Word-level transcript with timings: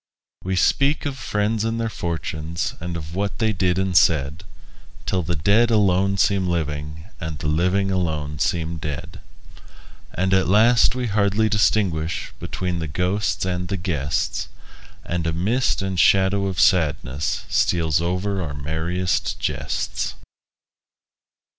We 0.43 0.55
speak 0.55 1.05
of 1.05 1.15
friends 1.15 1.63
and 1.63 1.79
their 1.79 1.85
fortunes, 1.87 2.73
And 2.79 2.97
of 2.97 3.13
what 3.13 3.37
they 3.37 3.53
did 3.53 3.77
and 3.77 3.95
said, 3.95 4.43
Till 5.05 5.21
the 5.21 5.35
dead 5.35 5.69
alone 5.69 6.17
seem 6.17 6.47
living, 6.47 7.03
And 7.19 7.37
the 7.37 7.47
living 7.47 7.91
alone 7.91 8.39
seem 8.39 8.77
dead. 8.77 9.19
And 10.15 10.33
at 10.33 10.47
last 10.47 10.95
we 10.95 11.05
hardly 11.05 11.49
distinguish 11.49 12.33
Between 12.39 12.79
the 12.79 12.87
ghosts 12.87 13.45
and 13.45 13.67
the 13.67 13.77
guests; 13.77 14.47
And 15.05 15.27
a 15.27 15.33
mist 15.33 15.83
and 15.83 15.99
shadow 15.99 16.47
of 16.47 16.59
sadness 16.59 17.45
Steals 17.47 18.01
over 18.01 18.41
our 18.41 18.55
merriest 18.55 19.39
jests. 19.39 20.15